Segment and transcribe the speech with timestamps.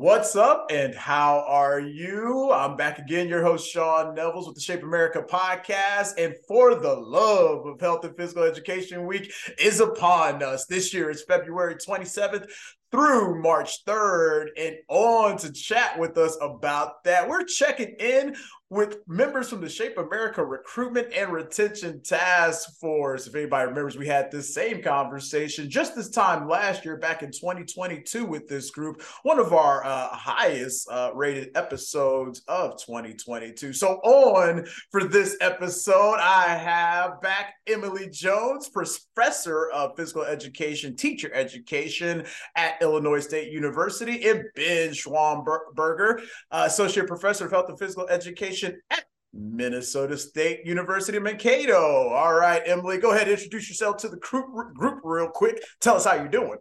[0.00, 2.50] What's up and how are you?
[2.50, 6.14] I'm back again, your host, Sean Nevels with the Shape America podcast.
[6.16, 10.64] And for the love of health and physical education week is upon us.
[10.64, 12.50] This year is February 27th
[12.90, 14.48] through March 3rd.
[14.56, 18.36] And on to chat with us about that, we're checking in
[18.70, 23.26] with members from the Shape America Recruitment and Retention Task Force.
[23.26, 27.32] If anybody remembers, we had this same conversation just this time last year, back in
[27.32, 33.72] 2022, with this group, one of our uh, highest uh, rated episodes of 2022.
[33.72, 41.32] So, on for this episode, I have back Emily Jones, professor of physical education, teacher
[41.34, 48.08] education at Illinois State University, and Ben Schwamberger, uh, associate professor of health and physical
[48.08, 52.08] education at Minnesota State University, Mankato.
[52.08, 55.62] All right, Emily, go ahead and introduce yourself to the group, group real quick.
[55.80, 56.58] Tell us how you're doing.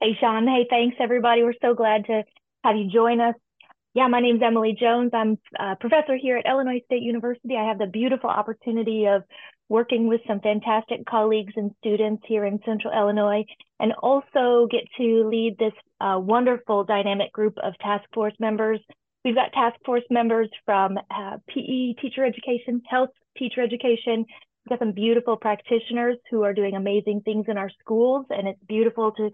[0.00, 0.46] Hey, Sean.
[0.46, 1.42] Hey, thanks, everybody.
[1.42, 2.22] We're so glad to
[2.64, 3.34] have you join us.
[3.94, 5.12] Yeah, my name's Emily Jones.
[5.14, 7.56] I'm a professor here at Illinois State University.
[7.56, 9.22] I have the beautiful opportunity of
[9.68, 13.44] working with some fantastic colleagues and students here in Central Illinois,
[13.80, 18.80] and also get to lead this uh, wonderful dynamic group of task force members
[19.26, 24.24] We've got task force members from uh, PE teacher education, health teacher education.
[24.24, 28.62] We've got some beautiful practitioners who are doing amazing things in our schools, and it's
[28.68, 29.30] beautiful to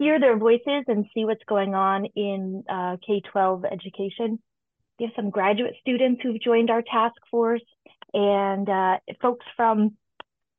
[0.00, 4.40] hear their voices and see what's going on in uh, K-12 education.
[4.98, 7.62] We have some graduate students who've joined our task force
[8.12, 9.96] and uh, folks from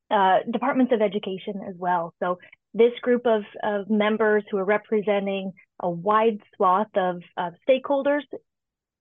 [0.10, 2.14] uh, departments of education as well.
[2.20, 2.40] So
[2.74, 8.22] this group of, of members who are representing a wide swath of, of stakeholders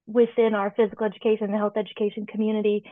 [0.06, 2.82] within our physical education and health education community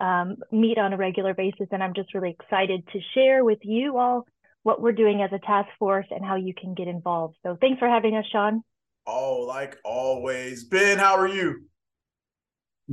[0.00, 1.66] um, meet on a regular basis.
[1.72, 4.26] And I'm just really excited to share with you all
[4.62, 7.36] what we're doing as a task force and how you can get involved.
[7.44, 8.62] So thanks for having us, Sean.
[9.06, 10.64] Oh, like always.
[10.64, 11.67] Ben, how are you?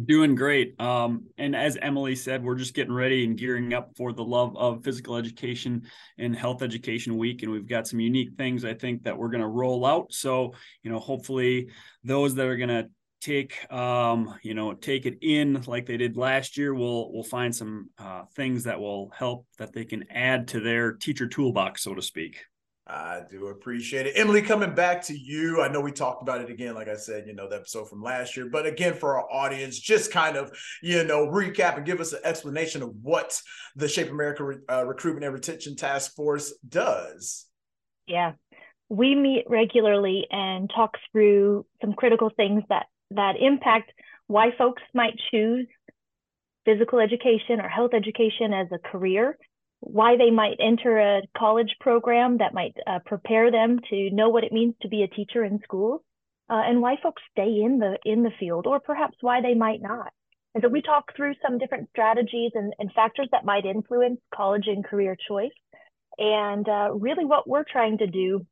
[0.03, 0.79] Doing great.
[0.79, 4.57] Um, and as Emily said, we're just getting ready and gearing up for the love
[4.57, 5.83] of physical education
[6.17, 7.44] and health education week.
[7.44, 10.11] And we've got some unique things I think that we're going to roll out.
[10.11, 10.53] So,
[10.84, 11.69] you know, hopefully
[12.03, 12.89] those that are going to
[13.22, 17.55] take um, you know take it in like they did last year we'll we'll find
[17.55, 21.95] some uh, things that will help that they can add to their teacher toolbox so
[21.95, 22.44] to speak
[22.88, 24.13] I do appreciate it.
[24.16, 25.62] Emily, coming back to you.
[25.62, 28.03] I know we talked about it again, like I said, you know, the episode from
[28.03, 28.47] last year.
[28.47, 30.51] But again, for our audience, just kind of,
[30.84, 33.41] you know, recap and give us an explanation of what
[33.75, 37.47] the Shape America uh, Recruitment and Retention Task Force does.
[38.06, 38.34] Yeah.
[38.90, 43.91] We meet regularly and talk through some critical things that that impact
[44.28, 45.67] why folks might choose
[46.66, 49.38] physical education or health education as a career,
[49.85, 54.44] why they might enter a college program that might uh, prepare them to know what
[54.44, 56.01] it means to be a teacher in schools,
[56.50, 59.81] uh, and why folks stay in the in the field, or perhaps why they might
[59.81, 60.12] not.
[60.53, 64.68] And so we talk through some different strategies and, and factors that might influence college
[64.68, 65.51] and career choice.
[66.17, 68.46] And uh, really, what we're trying to do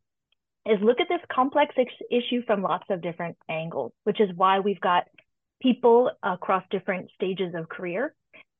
[0.65, 1.75] is look at this complex
[2.11, 5.05] issue from lots of different angles, which is why we've got
[5.61, 8.13] people across different stages of career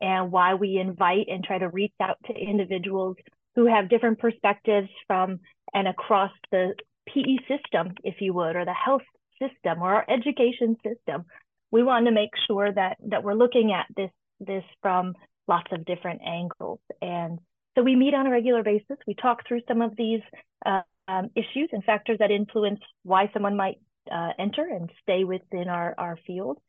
[0.04, 3.16] and why we invite and try to reach out to individuals
[3.56, 5.40] who have different perspectives from
[5.74, 6.74] and across the
[7.08, 9.02] PE system, if you would, or the health
[9.42, 11.24] system or our education system.
[11.72, 15.14] We want to make sure that that we're looking at this this from
[15.48, 16.80] lots of different angles.
[17.02, 17.40] And
[17.76, 18.98] so we meet on a regular basis.
[19.08, 20.22] We talk through some of these
[20.66, 23.78] uh, um, issues and factors that influence why someone might
[24.12, 26.60] uh, enter and stay within our, our field.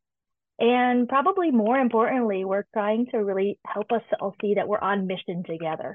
[0.59, 5.07] And probably more importantly, we're trying to really help us all see that we're on
[5.07, 5.95] mission together,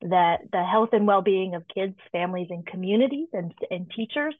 [0.00, 4.34] that the health and well-being of kids, families, and communities and, and teachers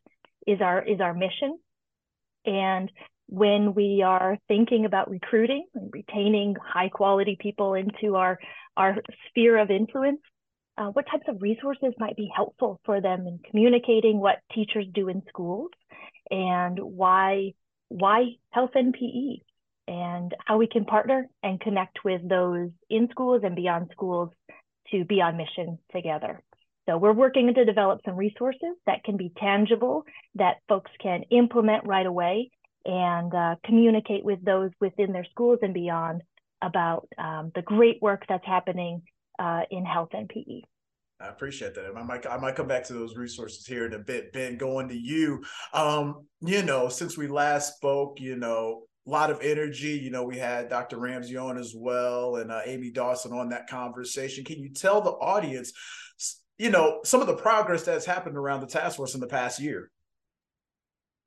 [0.47, 1.59] is our is our mission.
[2.47, 2.91] And
[3.27, 8.39] when we are thinking about recruiting and retaining high quality people into our,
[8.77, 8.97] our
[9.29, 10.21] sphere of influence,
[10.77, 15.09] uh, what types of resources might be helpful for them in communicating what teachers do
[15.09, 15.71] in schools
[16.31, 17.53] and why
[17.89, 19.43] why health and PE
[19.91, 24.31] and how we can partner and connect with those in schools and beyond schools
[24.93, 26.41] to be on mission together.
[26.89, 30.05] So we're working to develop some resources that can be tangible,
[30.37, 32.53] that folks can implement right away
[32.85, 36.23] and uh, communicate with those within their schools and beyond
[36.63, 39.03] about um, the great work that's happening
[39.41, 40.63] uh, in health and PE.
[41.21, 41.93] I appreciate that.
[41.95, 44.33] I might I might come back to those resources here in a bit.
[44.33, 45.45] Ben, going to you.
[45.75, 49.99] Um, you know, since we last spoke, you know, lot of energy.
[49.99, 50.99] You know, we had Dr.
[50.99, 54.45] Ramsey on as well and uh, Amy Dawson on that conversation.
[54.45, 55.73] Can you tell the audience,
[56.59, 59.61] you know, some of the progress that's happened around the task force in the past
[59.61, 59.91] year?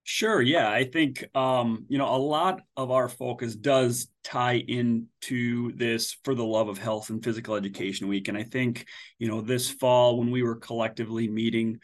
[0.05, 0.41] Sure.
[0.41, 0.69] Yeah.
[0.69, 6.35] I think, um, you know, a lot of our focus does tie into this for
[6.35, 8.27] the love of health and physical education week.
[8.27, 8.85] And I think,
[9.17, 11.79] you know, this fall when we were collectively meeting,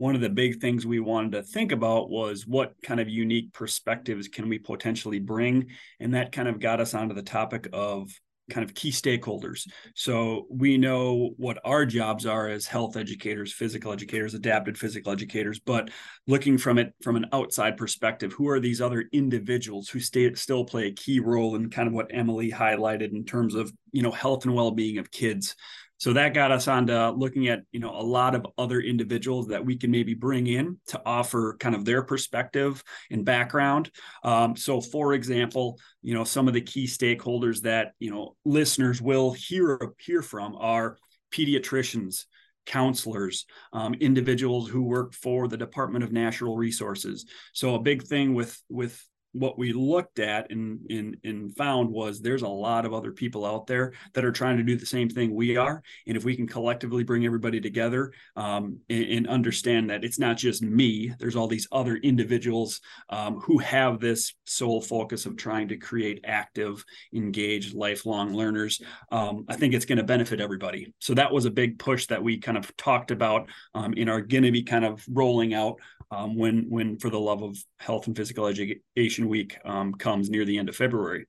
[0.00, 3.52] one of the big things we wanted to think about was what kind of unique
[3.52, 5.66] perspectives can we potentially bring.
[6.00, 8.10] And that kind of got us onto the topic of
[8.50, 9.68] kind of key stakeholders.
[9.94, 15.60] So we know what our jobs are as health educators, physical educators, adapted physical educators,
[15.60, 15.90] but
[16.26, 20.64] looking from it from an outside perspective, who are these other individuals who stay, still
[20.64, 24.12] play a key role in kind of what Emily highlighted in terms of, you know,
[24.12, 25.56] health and well-being of kids
[26.00, 29.46] so that got us on to looking at you know a lot of other individuals
[29.48, 33.90] that we can maybe bring in to offer kind of their perspective and background
[34.24, 39.00] um, so for example you know some of the key stakeholders that you know listeners
[39.00, 40.96] will hear hear from are
[41.32, 42.24] pediatricians
[42.66, 47.26] counselors, um, individuals who work for the Department of Natural Resources.
[47.52, 52.20] So a big thing with with what we looked at and, and, and found was
[52.20, 55.08] there's a lot of other people out there that are trying to do the same
[55.08, 55.82] thing we are.
[56.06, 60.36] And if we can collectively bring everybody together um, and, and, understand that it's not
[60.36, 62.80] just me, there's all these other individuals
[63.10, 66.84] um, who have this sole focus of trying to create active,
[67.14, 68.80] engaged, lifelong learners,
[69.12, 70.92] um, I think it's going to benefit everybody.
[70.98, 74.20] So that was a big push that we kind of talked about um, in our
[74.20, 75.76] going to be kind of rolling out
[76.10, 80.44] um, when when for the love of health and physical education week um, comes near
[80.44, 81.26] the end of February.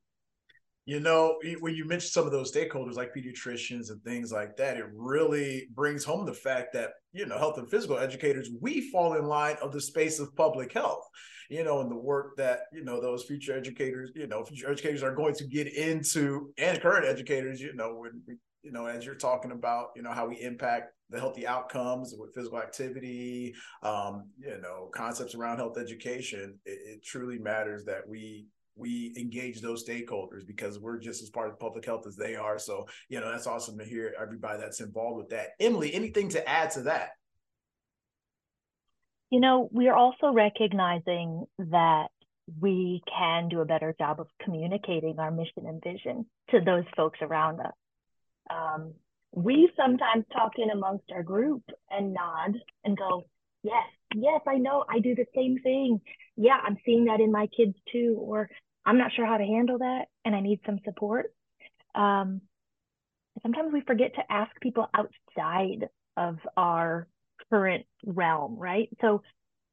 [0.85, 4.77] You know, when you mention some of those stakeholders like pediatricians and things like that,
[4.77, 9.13] it really brings home the fact that, you know, health and physical educators, we fall
[9.13, 11.07] in line of the space of public health,
[11.49, 15.03] you know, and the work that, you know, those future educators, you know, future educators
[15.03, 18.23] are going to get into and current educators, you know, when
[18.63, 22.33] you know, as you're talking about, you know, how we impact the healthy outcomes with
[22.33, 23.53] physical activity,
[23.83, 29.59] um, you know, concepts around health education, it, it, truly matters that we we engage
[29.59, 32.57] those stakeholders because we're just as part of public health as they are.
[32.57, 35.49] So, you know, that's awesome to hear everybody that's involved with that.
[35.59, 37.09] Emily, anything to add to that?
[39.29, 42.07] You know, we are also recognizing that
[42.59, 47.19] we can do a better job of communicating our mission and vision to those folks
[47.21, 47.73] around us
[48.49, 48.93] um,
[49.33, 53.25] we sometimes talk in amongst our group and nod and go,
[53.63, 53.85] yes,
[54.15, 56.01] yes, I know, I do the same thing.
[56.35, 58.49] Yeah, I'm seeing that in my kids too, or
[58.85, 61.33] I'm not sure how to handle that and I need some support.
[61.95, 62.41] Um,
[63.41, 65.87] sometimes we forget to ask people outside
[66.17, 67.07] of our
[67.49, 68.89] current realm, right?
[69.01, 69.23] So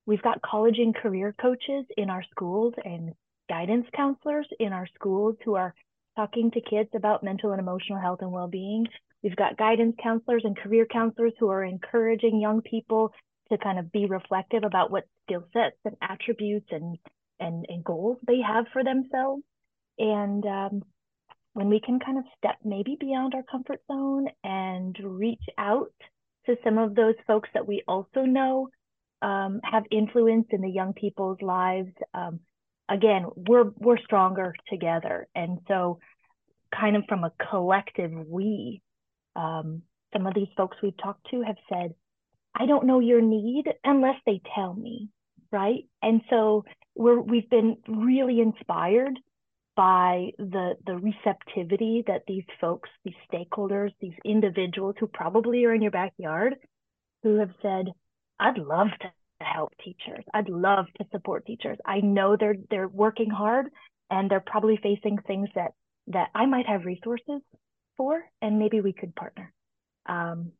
[0.06, 3.12] we've got college and career coaches in our schools and
[3.49, 5.75] guidance counselors in our schools who are
[6.16, 8.87] talking to kids about mental and emotional health and well-being.
[9.23, 13.12] We've got guidance counselors and career counselors who are encouraging young people
[13.50, 16.99] to kind of be reflective about what skill sets and attributes and
[17.41, 19.43] and, and goals they have for themselves.
[19.99, 20.82] And um,
[21.53, 25.93] when we can kind of step maybe beyond our comfort zone and reach out
[26.47, 28.69] to some of those folks that we also know
[29.23, 32.41] um, have influence in the young people's lives, um,
[32.88, 35.26] again, we're we're stronger together.
[35.35, 35.99] And so
[36.75, 38.82] kind of from a collective we,
[39.38, 39.82] um,
[40.12, 41.95] some of these folks we've talked to have said,
[42.54, 45.09] I don't know your need unless they tell me,
[45.52, 45.85] right?
[46.02, 46.64] And so
[46.97, 49.18] we're we've been really inspired
[49.76, 55.83] by the the receptivity that these folks, these stakeholders, these individuals who probably are in
[55.83, 56.57] your backyard,
[57.23, 57.92] who have said,
[58.40, 60.25] I'd love to help teachers.
[60.35, 61.78] I'd love to support teachers.
[61.85, 63.66] I know they're they're working hard
[64.11, 65.75] and they're probably facing things that
[66.09, 67.42] that I might have resources
[67.99, 69.52] for, and maybe we could partner.
[70.07, 70.52] Um,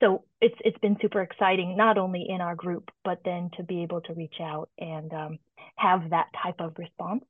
[0.00, 3.82] so it's it's been super exciting, not only in our group, but then to be
[3.82, 5.38] able to reach out and um,
[5.76, 7.24] have that type of response.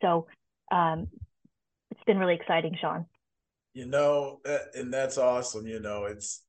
[0.00, 0.26] So
[0.70, 1.08] um,
[1.90, 3.06] it's been really exciting, Sean.
[3.74, 4.40] You know,
[4.74, 5.66] and that's awesome.
[5.66, 6.44] You know, it's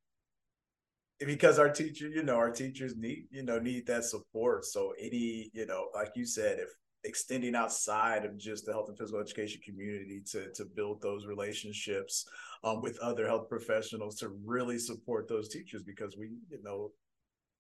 [1.20, 4.66] because our teacher, you know, our teachers need, you know, need that support.
[4.66, 6.70] So any, you know, like you said, if
[7.06, 12.26] extending outside of just the health and physical education community to to build those relationships
[12.64, 16.92] um, with other health professionals to really support those teachers because we, you know,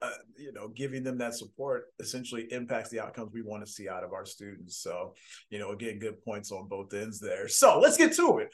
[0.01, 3.87] uh, you know, giving them that support essentially impacts the outcomes we want to see
[3.87, 4.77] out of our students.
[4.77, 5.13] So,
[5.49, 7.47] you know, again, good points on both ends there.
[7.47, 8.49] So let's get to it.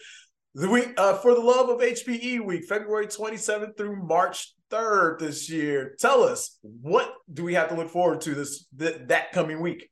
[0.53, 5.49] The week uh, for the love of HPE week, February 27th through March 3rd this
[5.49, 5.95] year.
[5.99, 9.89] Tell us what do we have to look forward to this th- that coming week?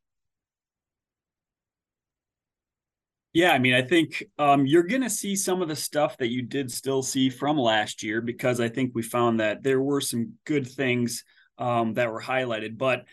[3.32, 6.30] Yeah, I mean, I think um, you're going to see some of the stuff that
[6.30, 10.02] you did still see from last year because I think we found that there were
[10.02, 11.24] some good things
[11.60, 12.78] um, that were highlighted.
[12.78, 13.04] But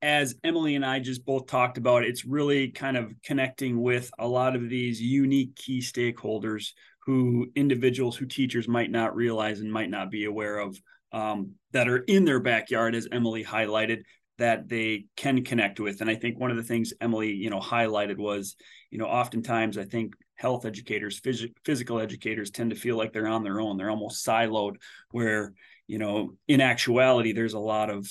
[0.00, 4.26] as Emily and I just both talked about, it's really kind of connecting with a
[4.26, 6.72] lot of these unique key stakeholders
[7.04, 10.78] who individuals who teachers might not realize and might not be aware of
[11.12, 14.02] um, that are in their backyard, as Emily highlighted,
[14.38, 16.00] that they can connect with.
[16.00, 18.56] And I think one of the things Emily, you know, highlighted was,
[18.90, 23.26] you know, oftentimes I think health educators, phys- physical educators tend to feel like they're
[23.26, 23.76] on their own.
[23.76, 24.76] They're almost siloed,
[25.10, 25.54] where,
[25.86, 28.06] you know, in actuality, there's a lot of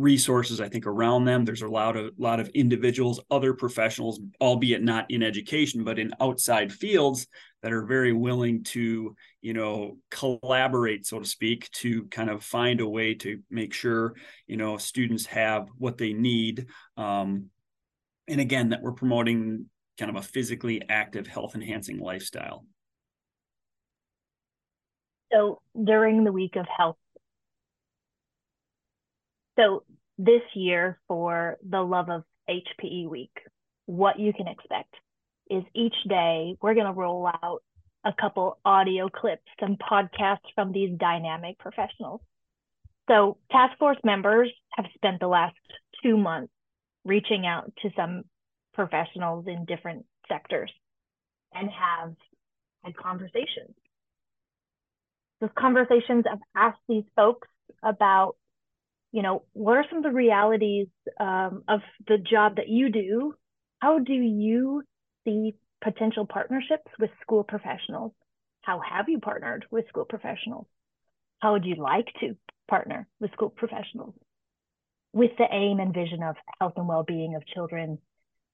[0.00, 1.44] resources i think around them.
[1.44, 6.12] There's a lot of lot of individuals other professionals albeit not in education but in
[6.20, 7.26] outside fields
[7.62, 12.80] that are very willing to you know collaborate so to speak to kind of find
[12.80, 14.14] a way to make sure
[14.46, 16.66] you know students have what they need
[16.96, 17.46] um,
[18.28, 19.66] and again that we're promoting
[20.00, 22.64] kind of a physically active health enhancing lifestyle.
[25.30, 26.96] So during the week of health
[29.60, 29.84] so
[30.18, 33.36] this year for the Love of HPE week,
[33.86, 34.94] what you can expect
[35.50, 37.62] is each day we're going to roll out
[38.04, 42.20] a couple audio clips, some podcasts from these dynamic professionals.
[43.08, 45.56] So task force members have spent the last
[46.02, 46.52] two months
[47.04, 48.22] reaching out to some
[48.72, 50.70] professionals in different sectors
[51.52, 52.14] and have
[52.84, 53.74] had conversations.
[55.40, 57.48] Those conversations have asked these folks
[57.82, 58.36] about
[59.12, 60.86] you know, what are some of the realities
[61.18, 63.34] um, of the job that you do?
[63.80, 64.82] How do you
[65.24, 68.12] see potential partnerships with school professionals?
[68.62, 70.66] How have you partnered with school professionals?
[71.40, 72.36] How would you like to
[72.68, 74.14] partner with school professionals?
[75.12, 77.98] With the aim and vision of health and well-being of children,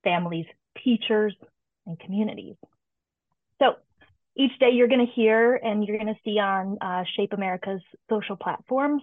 [0.04, 0.46] families,
[0.82, 1.34] teachers,
[1.86, 2.54] and communities.
[3.60, 3.74] So
[4.36, 7.82] each day you're going to hear and you're going to see on uh, Shape America's
[8.08, 9.02] social platforms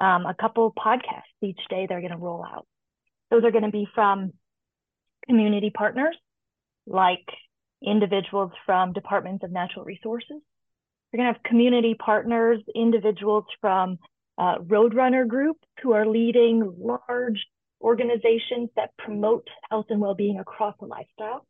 [0.00, 2.66] um, a couple podcasts each day they're going to roll out.
[3.30, 4.32] Those are going to be from
[5.26, 6.16] community partners
[6.86, 7.26] like
[7.82, 10.40] individuals from departments of natural resources.
[11.12, 13.98] We're going to have community partners, individuals from
[14.36, 17.46] uh, Roadrunner Group who are leading large
[17.80, 21.46] organizations that promote health and well-being across the lifestyle.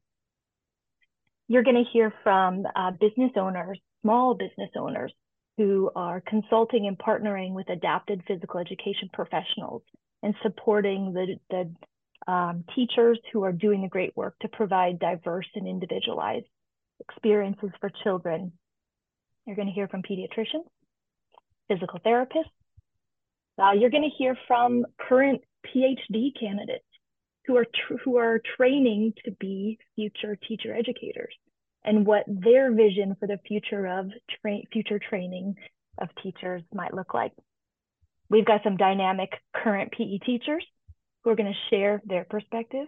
[1.48, 5.12] You're going to hear from uh, business owners, small business owners
[5.58, 9.82] who are consulting and partnering with adapted physical education professionals
[10.22, 15.48] and supporting the, the um, teachers who are doing the great work to provide diverse
[15.56, 16.46] and individualized
[17.00, 18.52] experiences for children.
[19.46, 20.64] You're going to hear from pediatricians,
[21.66, 22.44] physical therapists.
[23.60, 26.84] Uh, you're going to hear from current PhD candidates
[27.46, 27.66] who are
[28.04, 31.34] who are training to be future teacher educators
[31.88, 35.56] and what their vision for the future of tra future training
[35.98, 37.32] of teachers might look like.
[38.28, 40.64] We've got some dynamic current PE teachers
[41.24, 42.86] who are going to share their perspective.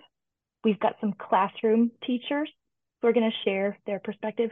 [0.65, 2.51] We've got some classroom teachers
[3.01, 4.51] who are going to share their perspective.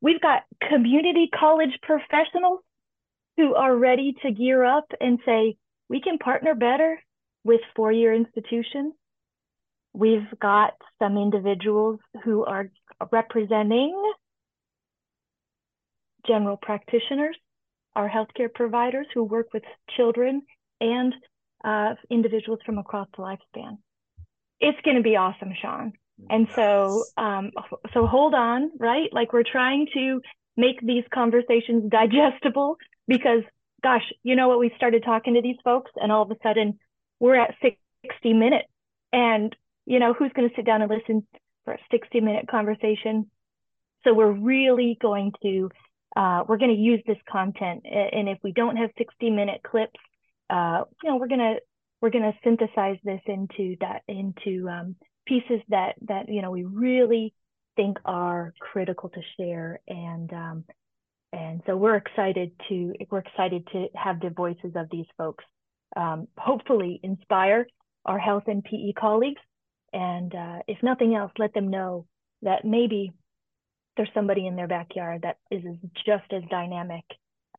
[0.00, 2.60] We've got community college professionals
[3.36, 5.56] who are ready to gear up and say,
[5.88, 7.00] we can partner better
[7.44, 8.94] with four-year institutions.
[9.92, 12.70] We've got some individuals who are
[13.10, 14.12] representing
[16.26, 17.36] general practitioners,
[17.94, 19.62] our healthcare providers who work with
[19.96, 20.42] children
[20.80, 21.14] and
[21.64, 23.78] uh, individuals from across the lifespan.
[24.60, 25.92] It's going to be awesome, Sean.
[26.30, 27.50] And so, um,
[27.92, 29.12] so hold on, right?
[29.12, 30.20] Like we're trying to
[30.56, 32.76] make these conversations digestible
[33.08, 33.42] because,
[33.82, 34.60] gosh, you know what?
[34.60, 36.78] We started talking to these folks, and all of a sudden,
[37.18, 38.68] we're at 60 minutes,
[39.12, 39.54] and
[39.86, 41.26] you know who's going to sit down and listen
[41.64, 43.30] for a 60 minute conversation.
[44.04, 45.70] So we're really going to,
[46.16, 47.84] uh, we're going to use this content.
[47.84, 49.98] And if we don't have 60 minute clips,
[50.50, 51.56] uh, you know, we're going to,
[52.00, 57.32] we're to synthesize this into that, into um, pieces that, that, you know, we really
[57.76, 59.80] think are critical to share.
[59.88, 60.64] And, um,
[61.32, 65.44] and so we're excited to, we're excited to have the voices of these folks
[65.96, 67.66] um, hopefully inspire
[68.04, 69.40] our health and PE colleagues
[69.94, 72.04] and uh, if nothing else, let them know
[72.42, 73.12] that maybe
[73.96, 75.62] there's somebody in their backyard that is
[76.04, 77.04] just as dynamic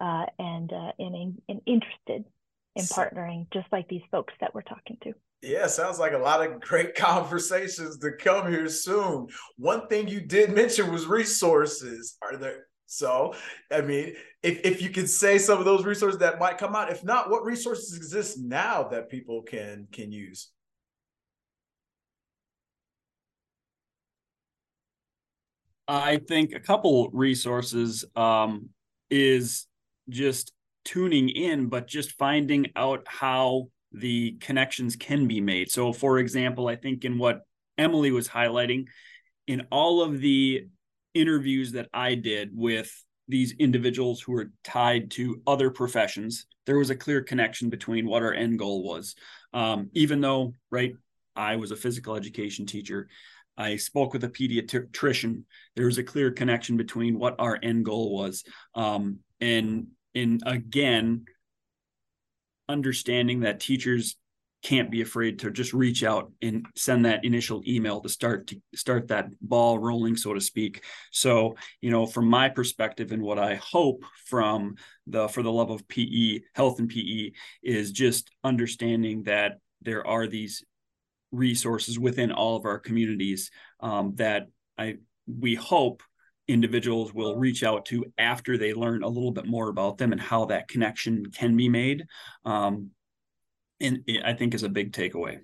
[0.01, 2.25] uh, and, uh, and, and interested
[2.75, 5.13] in partnering, just like these folks that we're talking to.
[5.41, 9.27] Yeah, sounds like a lot of great conversations to come here soon.
[9.57, 12.17] One thing you did mention was resources.
[12.21, 13.33] Are there so,
[13.71, 14.13] I mean,
[14.43, 17.31] if, if you could say some of those resources that might come out, if not,
[17.31, 20.51] what resources exist now that people can can use?
[25.87, 28.69] I think a couple resources um,
[29.09, 29.67] is
[30.09, 30.51] just
[30.83, 35.71] tuning in, but just finding out how the connections can be made.
[35.71, 37.41] So, for example, I think in what
[37.77, 38.87] Emily was highlighting,
[39.47, 40.67] in all of the
[41.13, 42.91] interviews that I did with
[43.27, 48.23] these individuals who were tied to other professions, there was a clear connection between what
[48.23, 49.15] our end goal was.
[49.53, 50.93] Um, even though, right,
[51.35, 53.07] I was a physical education teacher,
[53.57, 55.43] I spoke with a pediatrician.
[55.75, 58.43] There was a clear connection between what our end goal was.
[58.73, 61.25] Um, and and again,
[62.67, 64.15] understanding that teachers
[64.65, 68.59] can't be afraid to just reach out and send that initial email to start to
[68.73, 73.37] start that ball rolling so to speak so you know from my perspective and what
[73.37, 74.73] i hope from
[75.05, 77.29] the for the love of pe health and pe
[77.61, 80.63] is just understanding that there are these
[81.35, 84.95] resources within all of our communities um, that i
[85.27, 86.01] we hope
[86.47, 90.21] individuals will reach out to after they learn a little bit more about them and
[90.21, 92.05] how that connection can be made.
[92.43, 92.91] Um,
[93.79, 95.39] and it, I think is a big takeaway.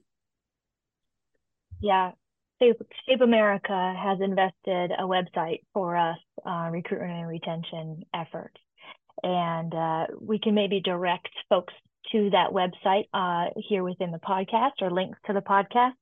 [1.80, 2.12] Yeah.
[2.62, 8.58] Shape, America has invested a website for us, uh, recruitment and retention efforts.
[9.24, 11.74] And uh, we can maybe direct folks
[12.12, 15.94] to that website uh, here within the podcast or links to the podcast.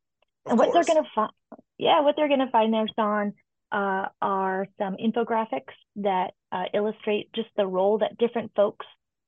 [0.45, 0.85] Of and what course.
[0.85, 1.31] they're going to find,
[1.77, 3.33] yeah, what they're going to find there, Sean,
[3.71, 8.85] uh, are some infographics that uh, illustrate just the role that different folks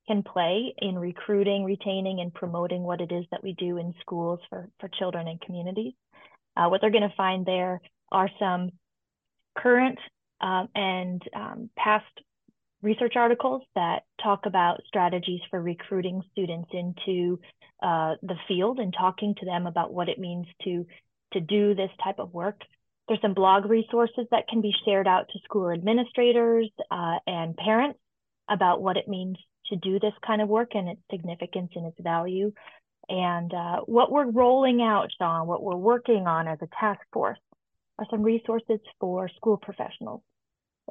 [0.08, 4.40] can play in recruiting, retaining, and promoting what it is that we do in schools
[4.48, 5.92] for, for children and communities.
[6.56, 8.70] Uh, what they're going to find there are some
[9.56, 9.98] current
[10.40, 12.04] um, and um, past
[12.82, 17.38] research articles that talk about strategies for recruiting students into
[17.82, 20.86] uh, the field and talking to them about what it means to
[21.32, 22.60] to do this type of work.
[23.08, 27.98] There's some blog resources that can be shared out to school administrators uh, and parents
[28.50, 31.96] about what it means to do this kind of work and its significance and its
[32.00, 32.52] value.
[33.08, 37.38] And uh, what we're rolling out, Sean, what we're working on as a task force
[37.98, 40.22] are some resources for school professionals.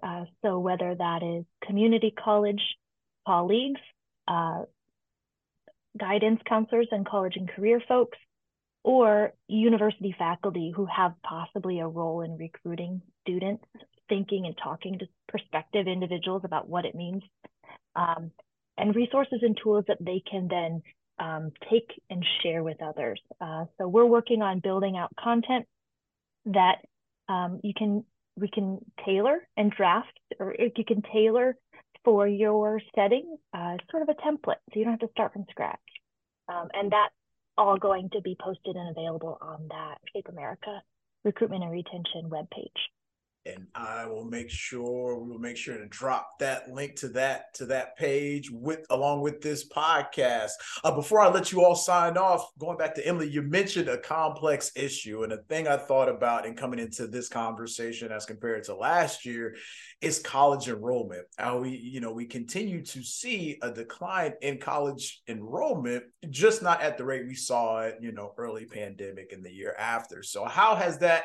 [0.03, 2.61] Uh, so whether that is community college
[3.25, 3.81] colleagues,
[4.27, 4.63] uh,
[5.99, 8.17] guidance counselors and college and career folks,
[8.83, 13.63] or university faculty who have possibly a role in recruiting students,
[14.09, 17.21] thinking and talking to prospective individuals about what it means,
[17.95, 18.31] um,
[18.77, 20.81] and resources and tools that they can then
[21.19, 23.21] um, take and share with others.
[23.39, 25.67] Uh, so we're working on building out content
[26.45, 26.77] that
[27.29, 28.03] um, you can
[28.37, 31.57] we can tailor and draft, or you can tailor
[32.03, 35.45] for your setting, uh, sort of a template, so you don't have to start from
[35.49, 35.79] scratch.
[36.49, 37.13] Um, and that's
[37.57, 40.81] all going to be posted and available on that Shape America
[41.23, 42.69] recruitment and retention webpage
[43.45, 47.53] and I will make sure we will make sure to drop that link to that
[47.55, 50.51] to that page with along with this podcast.
[50.83, 53.97] Uh, before I let you all sign off, going back to Emily, you mentioned a
[53.97, 58.63] complex issue, and a thing I thought about in coming into this conversation as compared
[58.65, 59.55] to last year
[60.01, 61.25] is college enrollment.
[61.37, 66.81] How we you know we continue to see a decline in college enrollment, just not
[66.81, 70.21] at the rate we saw it you know early pandemic and the year after.
[70.21, 71.23] So how has that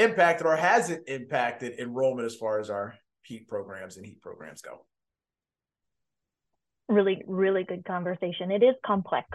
[0.00, 4.86] impacted or hasn't impacted enrollment as far as our PETE programs and HETE programs go?
[6.88, 8.50] Really, really good conversation.
[8.50, 9.28] It is complex.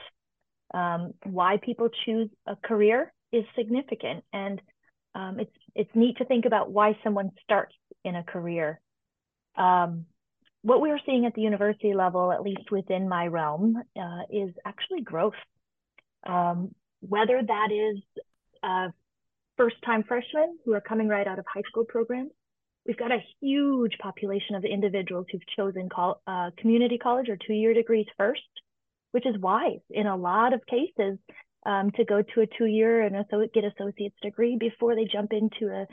[0.73, 4.61] Um, why people choose a career is significant, and
[5.13, 8.81] um, it's it's neat to think about why someone starts in a career.
[9.55, 10.05] Um,
[10.63, 14.49] what we are seeing at the university level, at least within my realm, uh, is
[14.65, 15.33] actually growth.
[16.25, 18.01] Um, whether that is
[18.63, 18.89] uh,
[19.57, 22.31] first time freshmen who are coming right out of high school programs.
[22.85, 25.89] We've got a huge population of individuals who've chosen
[26.27, 28.41] uh, community college or two year degrees first,
[29.11, 31.17] which is wise in a lot of cases
[31.65, 35.33] um, to go to a two year and so get associate's degree before they jump
[35.33, 35.87] into a,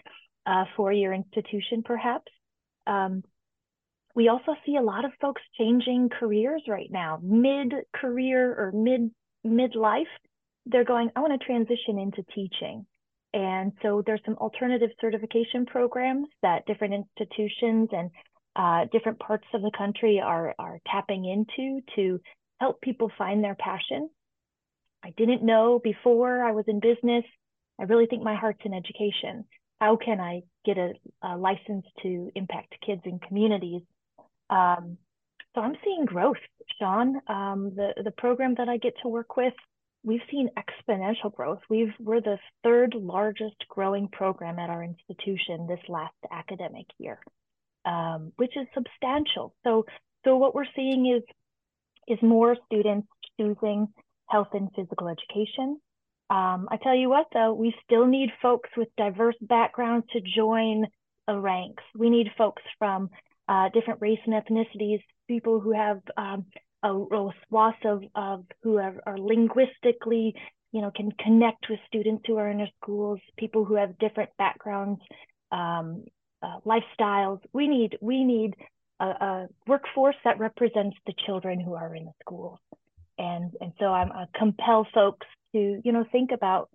[0.50, 2.30] a four year institution, perhaps.
[2.86, 3.22] Um,
[4.14, 9.10] we also see a lot of folks changing careers right now, mid career or mid
[9.44, 10.12] mid life.
[10.66, 12.86] They're going, I want to transition into teaching.
[13.34, 18.10] And so there's some alternative certification programs that different institutions and
[18.56, 22.20] uh, different parts of the country are, are tapping into to
[22.60, 24.10] help people find their passion.
[25.02, 27.24] I didn't know before I was in business.
[27.80, 29.44] I really think my heart's in education.
[29.80, 30.92] How can I get a,
[31.22, 33.82] a license to impact kids and communities?
[34.50, 34.98] Um,
[35.54, 36.36] so I'm seeing growth,
[36.78, 37.16] Sean.
[37.26, 39.54] Um, the the program that I get to work with
[40.04, 41.60] we've seen exponential growth.
[41.68, 47.18] We've we're the third largest growing program at our institution this last academic year,
[47.84, 49.54] um, which is substantial.
[49.64, 49.86] So
[50.24, 51.22] so what we're seeing is
[52.08, 53.88] is more students choosing
[54.28, 55.80] health and physical education.
[56.30, 60.86] Um, I tell you what, though, we still need folks with diverse backgrounds to join
[61.28, 61.82] the ranks.
[61.96, 63.10] We need folks from
[63.48, 66.46] uh, different race and ethnicities, people who have um,
[66.82, 70.34] a, a swath of, of who are, are linguistically,
[70.72, 74.30] you know, can connect with students who are in our schools, people who have different
[74.38, 75.00] backgrounds,
[75.50, 76.04] um,
[76.42, 77.40] uh, lifestyles.
[77.52, 78.54] We need we need
[79.00, 82.58] a, a, workforce that represents the children who are in the schools,
[83.18, 86.68] and and so I'm I compel folks to you know think about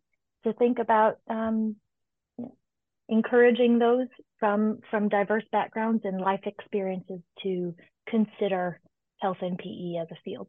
[0.46, 1.76] to think about um,
[3.10, 4.08] encouraging those
[4.39, 7.76] from from diverse backgrounds and life experiences to
[8.08, 8.80] consider
[9.19, 10.47] health and PE as a field.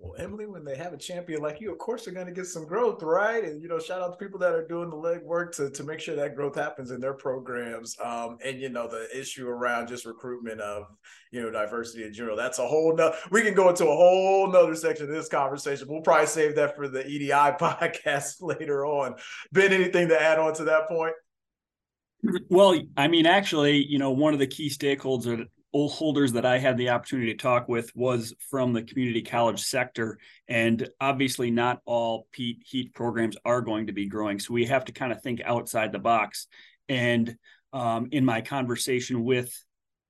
[0.00, 2.46] Well, Emily, when they have a champion like you, of course they're going to get
[2.46, 3.44] some growth, right?
[3.44, 6.00] And you know, shout out to people that are doing the legwork to to make
[6.00, 7.96] sure that growth happens in their programs.
[8.04, 10.88] Um, and you know, the issue around just recruitment of
[11.30, 12.36] you know diversity in general.
[12.36, 13.14] That's a whole no.
[13.30, 15.86] We can go into a whole nother section of this conversation.
[15.88, 19.14] We'll probably save that for the EDI podcast later on.
[19.52, 21.14] Ben, anything to add on to that point?
[22.48, 26.76] Well, I mean, actually, you know, one of the key stakeholders holders that I had
[26.76, 30.18] the opportunity to talk with was from the community college sector.
[30.48, 34.38] And obviously, not all PETE HETE programs are going to be growing.
[34.38, 36.46] So we have to kind of think outside the box.
[36.88, 37.36] And
[37.72, 39.52] um, in my conversation with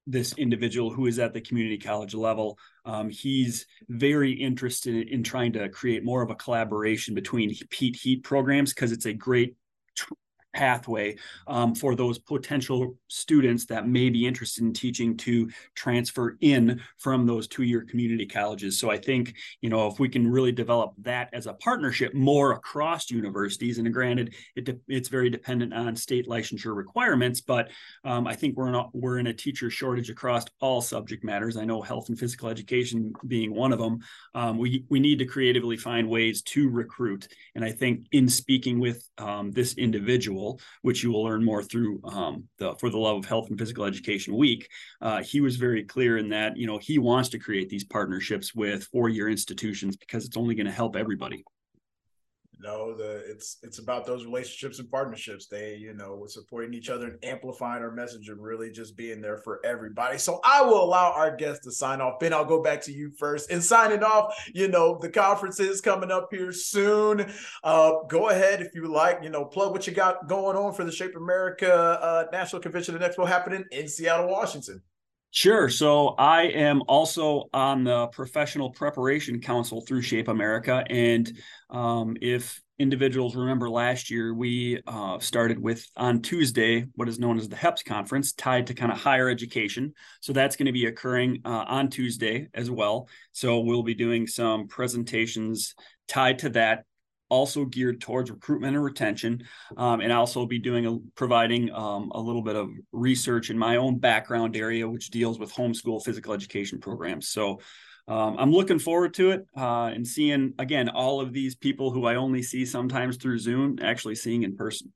[0.06, 5.54] this individual who is at the community college level, um, he's very interested in trying
[5.54, 9.56] to create more of a collaboration between PETE HETE programs because it's a great
[10.54, 16.80] pathway um, for those potential students that may be interested in teaching to transfer in
[16.98, 18.78] from those two-year community colleges.
[18.78, 22.52] So i think you know if we can really develop that as a partnership more
[22.52, 27.70] across universities and granted it de- it's very dependent on state licensure requirements but
[28.04, 31.56] um, i think we're in a, we're in a teacher shortage across all subject matters.
[31.56, 33.98] I know health and physical education being one of them.
[34.34, 38.78] Um, we we need to creatively find ways to recruit and i think in speaking
[38.78, 40.43] with um, this individual
[40.82, 43.84] which you will learn more through um, the For the Love of Health and Physical
[43.84, 44.68] Education Week.
[45.00, 48.54] Uh, he was very clear in that you know he wants to create these partnerships
[48.54, 51.44] with four-year institutions because it's only going to help everybody
[52.64, 55.46] know the it's it's about those relationships and partnerships.
[55.46, 59.36] They you know supporting each other and amplifying our message and really just being there
[59.38, 60.18] for everybody.
[60.18, 62.18] So i will allow our guests to sign off.
[62.18, 63.50] Ben i'll go back to you first.
[63.50, 67.30] And signing off you know the conference is coming up here soon.
[67.62, 70.84] Uh go ahead if you like you know plug what you got going on for
[70.84, 74.80] the shape america uh national convention and expo happening in seattle washington
[75.34, 75.68] Sure.
[75.68, 80.84] So I am also on the Professional Preparation Council through Shape America.
[80.88, 81.36] And
[81.70, 87.36] um, if individuals remember last year, we uh, started with on Tuesday what is known
[87.36, 89.94] as the HEPS conference, tied to kind of higher education.
[90.20, 93.08] So that's going to be occurring uh, on Tuesday as well.
[93.32, 95.74] So we'll be doing some presentations
[96.06, 96.84] tied to that
[97.28, 99.44] also geared towards recruitment and retention,
[99.76, 103.76] um, and also be doing a, providing um, a little bit of research in my
[103.76, 107.28] own background area, which deals with homeschool physical education programs.
[107.28, 107.60] So
[108.06, 112.04] um, I'm looking forward to it uh, and seeing again all of these people who
[112.06, 114.92] I only see sometimes through Zoom, actually seeing in person.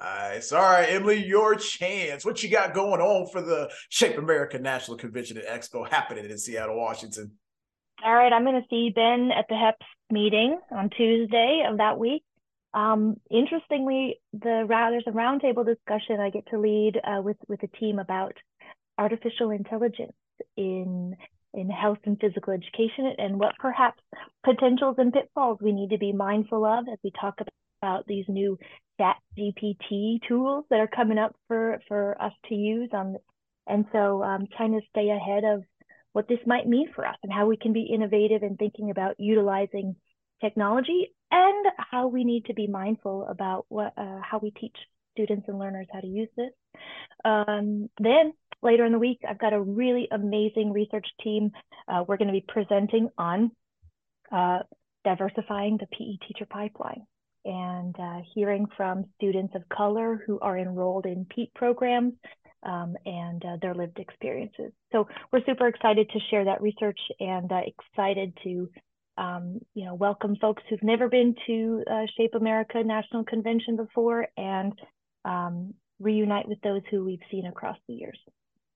[0.00, 0.50] Nice.
[0.52, 2.24] All right, Emily, your chance.
[2.24, 6.38] What you got going on for the Shape America National Convention and Expo happening in
[6.38, 7.32] Seattle, Washington?
[8.04, 11.98] All right, I'm going to see Ben at the HEPS meeting on Tuesday of that
[11.98, 12.22] week.
[12.74, 17.68] Um, interestingly, the there's a roundtable discussion I get to lead uh, with with a
[17.78, 18.34] team about
[18.98, 20.12] artificial intelligence
[20.56, 21.16] in
[21.54, 24.02] in health and physical education and what perhaps
[24.44, 27.40] potentials and pitfalls we need to be mindful of as we talk
[27.82, 28.58] about these new
[29.00, 33.16] chat GPT tools that are coming up for for us to use on
[33.66, 35.62] and so um, trying to stay ahead of
[36.16, 39.16] what this might mean for us and how we can be innovative in thinking about
[39.18, 39.94] utilizing
[40.40, 44.74] technology and how we need to be mindful about what uh, how we teach
[45.12, 46.52] students and learners how to use this.
[47.22, 51.50] Um, then later in the week, I've got a really amazing research team.
[51.86, 53.50] Uh, we're going to be presenting on
[54.32, 54.60] uh,
[55.04, 57.02] diversifying the PE teacher pipeline
[57.44, 62.14] and uh, hearing from students of color who are enrolled in PETE programs
[62.66, 64.72] um, and uh, their lived experiences.
[64.92, 68.68] So we're super excited to share that research and uh, excited to
[69.18, 74.28] um, you know welcome folks who've never been to uh, Shape America National Convention before
[74.36, 74.72] and
[75.24, 78.18] um, reunite with those who we've seen across the years.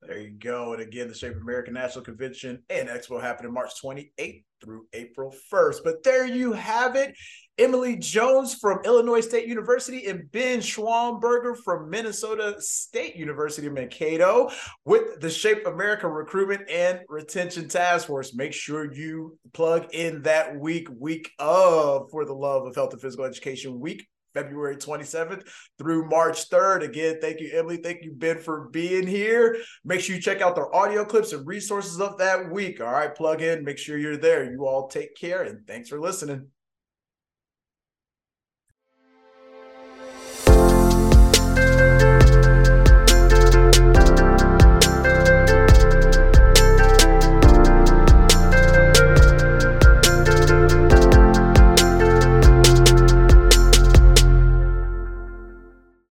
[0.03, 0.73] There you go.
[0.73, 5.81] And again, the Shape America National Convention and Expo happening March 28th through April 1st.
[5.85, 7.15] But there you have it.
[7.59, 14.51] Emily Jones from Illinois State University and Ben Schwamberger from Minnesota State University, Mankato,
[14.87, 18.35] with the Shape America Recruitment and Retention Task Force.
[18.35, 23.03] Make sure you plug in that week, week of For the Love of Health and
[23.03, 25.47] Physical Education Week February 27th
[25.79, 26.83] through March 3rd.
[26.83, 27.77] Again, thank you, Emily.
[27.79, 29.59] Thank you, Ben, for being here.
[29.85, 32.81] Make sure you check out their audio clips and resources of that week.
[32.81, 33.65] All right, plug in.
[33.65, 34.51] Make sure you're there.
[34.51, 36.49] You all take care and thanks for listening.